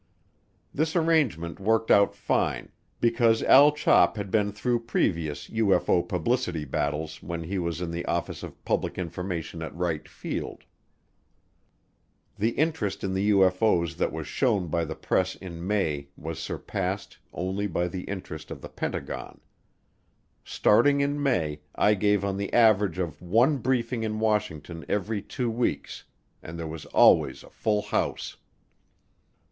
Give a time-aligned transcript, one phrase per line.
[0.73, 7.21] This arrangement worked out fine because Al Chop had been through previous UFO publicity battles
[7.21, 10.63] when he was in the Office of Public Information at Wright Field.
[12.39, 17.19] The interest in the UFO's that was shown by the press in May was surpassed
[17.31, 19.39] only by the interest of the Pentagon.
[20.43, 25.51] Starting in May, I gave on the average of one briefing in Washington every two
[25.51, 26.05] weeks,
[26.41, 28.37] and there was always a full house.